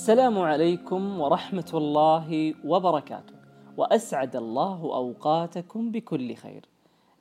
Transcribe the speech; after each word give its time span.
السلام 0.00 0.38
عليكم 0.38 1.20
ورحمة 1.20 1.70
الله 1.74 2.54
وبركاته. 2.64 3.34
وأسعد 3.76 4.36
الله 4.36 4.80
أوقاتكم 4.82 5.90
بكل 5.90 6.34
خير. 6.34 6.64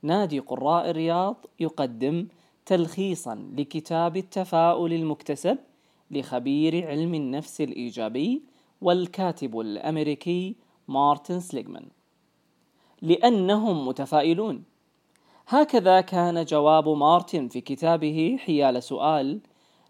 نادي 0.02 0.40
قراء 0.40 0.90
الرياض 0.90 1.46
يقدم 1.60 2.28
تلخيصا 2.66 3.36
لكتاب 3.58 4.18
التفاؤل 4.18 4.94
المكتسب 4.94 5.58
لخبير 6.12 6.88
علم 6.88 7.14
النفس 7.14 7.62
الإيجابي 7.62 8.44
والكاتب 8.82 9.60
الأمريكي 9.60 10.56
مارتن 10.88 11.40
سليغمان. 11.40 11.88
لأنهم 13.02 13.88
متفائلون. 13.88 14.64
هكذا 15.48 16.02
كان 16.02 16.46
جواب 16.46 16.90
مارتن 16.90 17.48
في 17.48 17.62
كتابه 17.62 18.38
حيال 18.40 18.84
سؤال 18.84 19.40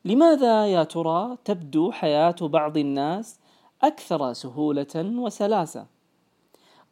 لماذا 0.05 0.67
يا 0.67 0.83
ترى 0.83 1.37
تبدو 1.45 1.91
حياة 1.91 2.35
بعض 2.41 2.77
الناس 2.77 3.39
أكثر 3.83 4.33
سهولة 4.33 4.95
وسلاسة؟ 4.95 5.85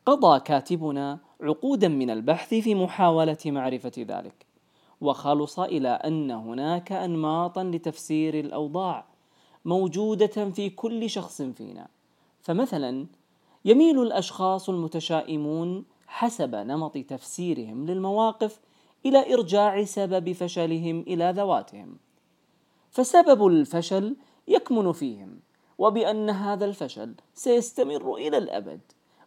قضى 0.05 0.39
كاتبنا 0.39 1.19
عقودا 1.41 1.87
من 1.87 2.09
البحث 2.09 2.53
في 2.53 2.75
محاولة 2.75 3.37
معرفة 3.45 3.91
ذلك، 3.97 4.45
وخلص 5.01 5.59
إلى 5.59 5.89
أن 5.89 6.31
هناك 6.31 6.91
أنماطا 6.91 7.63
لتفسير 7.63 8.39
الأوضاع 8.39 9.05
موجودة 9.65 10.49
في 10.51 10.69
كل 10.69 11.09
شخص 11.09 11.41
فينا، 11.41 11.87
فمثلا 12.41 13.05
يميل 13.65 14.01
الأشخاص 14.01 14.69
المتشائمون 14.69 15.85
حسب 16.07 16.55
نمط 16.55 16.97
تفسيرهم 16.97 17.85
للمواقف 17.85 18.59
إلى 19.05 19.33
إرجاع 19.33 19.83
سبب 19.83 20.31
فشلهم 20.31 21.01
إلى 21.01 21.33
ذواتهم. 21.35 22.06
فسبب 22.91 23.47
الفشل 23.47 24.15
يكمن 24.47 24.91
فيهم 24.91 25.39
وبأن 25.77 26.29
هذا 26.29 26.65
الفشل 26.65 27.15
سيستمر 27.33 28.15
إلى 28.15 28.37
الأبد 28.37 28.79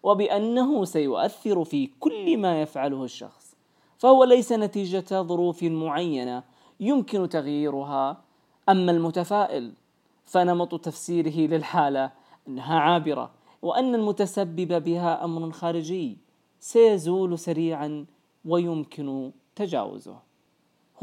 وبأنه 0.02 0.84
سيؤثر 0.84 1.64
في 1.64 1.90
كل 2.00 2.38
ما 2.38 2.62
يفعله 2.62 3.04
الشخص 3.04 3.56
فهو 3.98 4.24
ليس 4.24 4.52
نتيجة 4.52 5.22
ظروف 5.22 5.62
معينة 5.62 6.42
يمكن 6.80 7.28
تغييرها. 7.28 8.22
أما 8.68 8.92
المتفائل 8.92 9.72
فنمط 10.26 10.80
تفسيره 10.80 11.50
للحالة 11.50 12.12
أنها 12.48 12.78
عابرة 12.78 13.30
وأن 13.62 13.94
المتسبب 13.94 14.84
بها 14.84 15.24
أمر 15.24 15.50
خارجي 15.50 16.18
سيزول 16.60 17.38
سريعا 17.38 18.06
ويمكن 18.44 19.30
تجاوزه. 19.56 20.29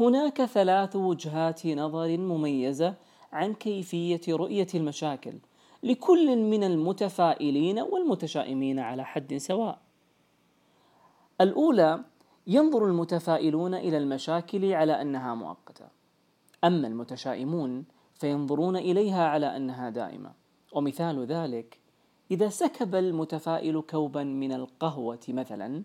هناك 0.00 0.44
ثلاث 0.44 0.96
وجهات 0.96 1.66
نظر 1.66 2.16
مميزة 2.16 2.94
عن 3.32 3.54
كيفية 3.54 4.20
رؤية 4.28 4.66
المشاكل 4.74 5.32
لكل 5.82 6.36
من 6.36 6.64
المتفائلين 6.64 7.78
والمتشائمين 7.78 8.78
على 8.78 9.04
حد 9.04 9.36
سواء. 9.36 9.78
الأولى 11.40 12.04
ينظر 12.46 12.84
المتفائلون 12.86 13.74
إلى 13.74 13.98
المشاكل 13.98 14.72
على 14.72 15.02
أنها 15.02 15.34
مؤقتة، 15.34 15.86
أما 16.64 16.86
المتشائمون 16.88 17.84
فينظرون 18.14 18.76
إليها 18.76 19.28
على 19.28 19.56
أنها 19.56 19.90
دائمة، 19.90 20.32
ومثال 20.72 21.26
ذلك 21.26 21.78
إذا 22.30 22.48
سكب 22.48 22.94
المتفائل 22.94 23.80
كوبا 23.80 24.24
من 24.24 24.52
القهوة 24.52 25.20
مثلا 25.28 25.82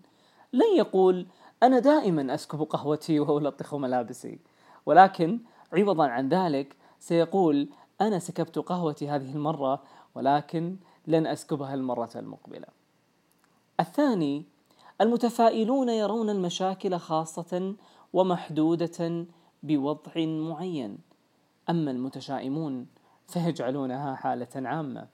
لن 0.54 0.78
يقول 0.78 1.26
أنا 1.64 1.80
دائما 1.80 2.34
أسكب 2.34 2.62
قهوتي 2.62 3.20
وألطخ 3.20 3.76
ملابسي 3.76 4.40
ولكن 4.86 5.40
عوضا 5.74 6.08
عن 6.08 6.30
ذلك 6.30 6.76
سيقول 7.00 7.70
أنا 8.02 8.20
سكبت 8.20 8.60
قهوتي 8.60 9.10
هذه 9.10 9.32
المرة 9.36 9.84
ولكن 10.16 10.76
لن 11.08 11.28
أسكبها 11.28 11.74
المرة 11.74 12.10
المقبلة. 12.16 12.68
الثاني 13.80 14.46
المتفائلون 15.02 15.90
يرون 15.90 16.30
المشاكل 16.30 16.98
خاصة 16.98 17.76
ومحدودة 18.14 19.26
بوضع 19.64 20.12
معين، 20.16 20.98
أما 21.70 21.92
المتشائمون 21.92 22.88
فيجعلونها 23.28 24.16
حالة 24.16 24.70
عامة. 24.70 25.08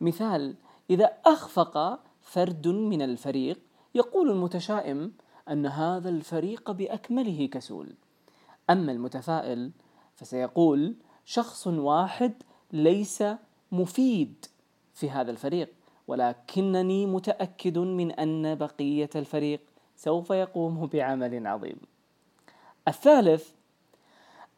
مثال 0.00 0.54
إذا 0.90 1.12
أخفق 1.26 2.00
فرد 2.20 2.68
من 2.68 3.02
الفريق 3.02 3.58
يقول 3.94 4.30
المتشائم 4.30 5.12
أن 5.50 5.66
هذا 5.66 6.08
الفريق 6.08 6.70
بأكمله 6.70 7.46
كسول 7.46 7.94
أما 8.70 8.92
المتفائل 8.92 9.70
فسيقول 10.14 10.94
شخص 11.24 11.66
واحد 11.66 12.32
ليس 12.72 13.24
مفيد 13.72 14.46
في 14.94 15.10
هذا 15.10 15.30
الفريق 15.30 15.68
ولكنني 16.08 17.06
متأكد 17.06 17.78
من 17.78 18.12
أن 18.12 18.54
بقية 18.54 19.10
الفريق 19.16 19.60
سوف 19.96 20.30
يقوم 20.30 20.86
بعمل 20.86 21.46
عظيم. 21.46 21.76
الثالث 22.88 23.48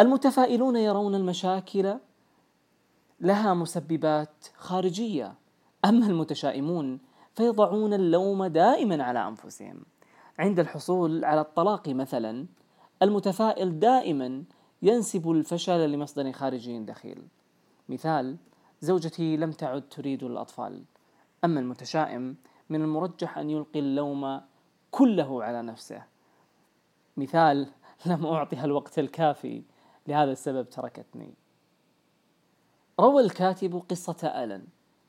المتفائلون 0.00 0.76
يرون 0.76 1.14
المشاكل 1.14 1.94
لها 3.20 3.54
مسببات 3.54 4.46
خارجية، 4.56 5.34
أما 5.84 6.06
المتشائمون 6.06 6.98
فيضعون 7.34 7.94
اللوم 7.94 8.46
دائما 8.46 9.04
على 9.04 9.28
أنفسهم. 9.28 9.82
عند 10.38 10.60
الحصول 10.60 11.24
على 11.24 11.40
الطلاق 11.40 11.88
مثلا 11.88 12.46
المتفائل 13.02 13.78
دائما 13.78 14.44
ينسب 14.82 15.30
الفشل 15.30 15.90
لمصدر 15.90 16.32
خارجي 16.32 16.78
دخيل. 16.78 17.22
مثال 17.88 18.36
زوجتي 18.80 19.36
لم 19.36 19.50
تعد 19.50 19.88
تريد 19.88 20.22
الأطفال. 20.22 20.84
أما 21.44 21.60
المتشائم 21.60 22.36
من 22.68 22.82
المرجح 22.82 23.38
أن 23.38 23.50
يلقي 23.50 23.80
اللوم 23.80 24.40
كله 24.90 25.44
على 25.44 25.62
نفسه. 25.62 26.02
مثال 27.16 27.66
لم 28.06 28.26
أعطها 28.26 28.64
الوقت 28.64 28.98
الكافي 28.98 29.62
لهذا 30.08 30.32
السبب 30.32 30.70
تركتني. 30.70 31.34
روى 33.00 33.22
الكاتب 33.22 33.82
قصة 33.90 34.44
ألن 34.44 34.64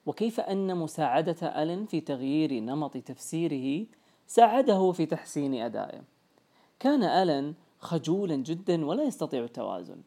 وكيف 0.05 0.39
أن 0.39 0.77
مساعدة 0.77 1.63
ألن 1.63 1.85
في 1.85 2.01
تغيير 2.01 2.53
نمط 2.53 2.97
تفسيره 2.97 3.85
ساعده 4.27 4.91
في 4.91 5.05
تحسين 5.05 5.53
أدائه. 5.53 6.01
كان 6.79 7.03
ألن 7.03 7.53
خجولا 7.79 8.35
جدا 8.35 8.85
ولا 8.85 9.03
يستطيع 9.03 9.43
التوازن. 9.43 10.01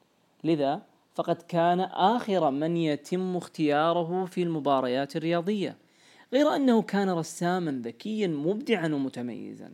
لذا 0.44 0.82
فقد 1.14 1.42
كان 1.42 1.80
آخر 1.80 2.50
من 2.50 2.76
يتم 2.76 3.36
اختياره 3.36 4.24
في 4.24 4.42
المباريات 4.42 5.16
الرياضية. 5.16 5.76
غير 6.32 6.56
أنه 6.56 6.82
كان 6.82 7.10
رساما 7.10 7.82
ذكيا 7.84 8.26
مبدعا 8.26 8.86
ومتميزا. 8.86 9.72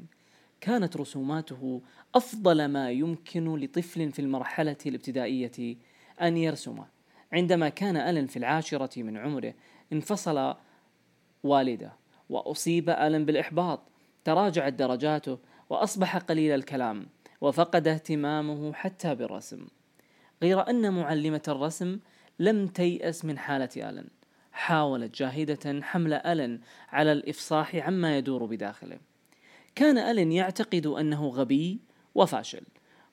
كانت 0.60 0.96
رسوماته 0.96 1.82
أفضل 2.14 2.64
ما 2.64 2.90
يمكن 2.90 3.56
لطفل 3.56 4.12
في 4.12 4.18
المرحلة 4.18 4.76
الابتدائية 4.86 5.76
أن 6.22 6.36
يرسمه. 6.36 6.86
عندما 7.32 7.68
كان 7.68 7.96
ألن 7.96 8.26
في 8.26 8.36
العاشرة 8.36 9.02
من 9.02 9.16
عمره 9.16 9.54
انفصل 9.92 10.54
والده 11.44 11.92
وأصيب 12.30 12.90
ألن 12.90 13.24
بالإحباط. 13.24 13.80
تراجعت 14.24 14.72
درجاته 14.72 15.38
وأصبح 15.70 16.16
قليل 16.16 16.54
الكلام 16.54 17.06
وفقد 17.40 17.88
اهتمامه 17.88 18.72
حتى 18.72 19.14
بالرسم. 19.14 19.66
غير 20.42 20.70
أن 20.70 20.94
معلمة 20.94 21.42
الرسم 21.48 21.98
لم 22.38 22.66
تيأس 22.66 23.24
من 23.24 23.38
حالة 23.38 23.68
ألن 23.76 24.08
حاولت 24.52 25.14
جاهدة 25.16 25.82
حمل 25.82 26.12
ألن 26.12 26.60
على 26.88 27.12
الإفصاح 27.12 27.74
عما 27.74 28.18
يدور 28.18 28.44
بداخله. 28.44 28.98
كان 29.74 29.98
ألن 29.98 30.32
يعتقد 30.32 30.86
أنه 30.86 31.28
غبي 31.28 31.80
وفاشل 32.14 32.62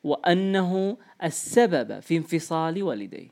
وأنه 0.03 0.97
السبب 1.23 1.99
في 1.99 2.17
انفصال 2.17 2.83
والديه. 2.83 3.29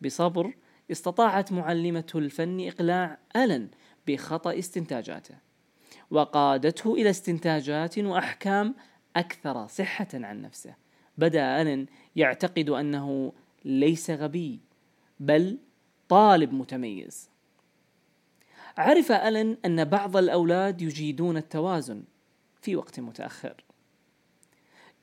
بصبر 0.00 0.54
استطاعت 0.90 1.52
معلمة 1.52 2.06
الفن 2.14 2.68
إقلاع 2.68 3.18
ألن 3.36 3.68
بخطأ 4.06 4.58
استنتاجاته. 4.58 5.34
وقادته 6.10 6.94
إلى 6.94 7.10
استنتاجات 7.10 7.98
وأحكام 7.98 8.74
أكثر 9.16 9.66
صحة 9.66 10.08
عن 10.14 10.42
نفسه. 10.42 10.74
بدأ 11.18 11.62
ألن 11.62 11.86
يعتقد 12.16 12.70
أنه 12.70 13.32
ليس 13.64 14.10
غبي 14.10 14.60
بل 15.20 15.58
طالب 16.08 16.52
متميز. 16.52 17.30
عرف 18.78 19.12
ألن 19.12 19.56
أن 19.64 19.84
بعض 19.84 20.16
الأولاد 20.16 20.82
يجيدون 20.82 21.36
التوازن 21.36 22.04
في 22.60 22.76
وقت 22.76 23.00
متأخر. 23.00 23.64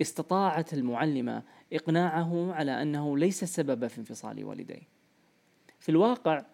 استطاعت 0.01 0.73
المعلمة 0.73 1.43
إقناعه 1.73 2.53
على 2.53 2.81
أنه 2.81 3.17
ليس 3.17 3.43
السبب 3.43 3.87
في 3.87 3.97
انفصال 3.97 4.43
والديه. 4.43 4.87
في 5.79 5.89
الواقع 5.89 6.45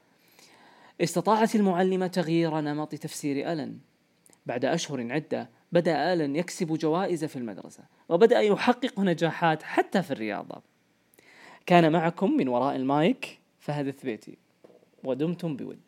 استطاعت 1.02 1.56
المعلمة 1.56 2.08
تغيير 2.08 2.60
نمط 2.60 2.96
تفسير 2.96 3.52
ألن. 3.52 3.80
بعد 4.50 4.66
أشهر 4.66 5.12
عدة 5.12 5.50
بدأ 5.72 6.14
آلن 6.14 6.36
يكسب 6.36 6.74
جوائز 6.74 7.26
في 7.26 7.36
المدرسة 7.36 7.84
وبدأ 8.10 8.40
يحقق 8.40 9.00
نجاحات 9.00 9.64
حتى 9.64 10.04
في 10.04 10.12
الرياضة. 10.12 10.62
كان 11.66 11.92
معكم 11.92 12.38
من 12.38 12.48
وراء 12.48 12.76
المايك 12.76 13.40
فهد 13.60 13.88
الثبيتي 13.88 14.38
ودمتم 15.04 15.56
بود. 15.56 15.80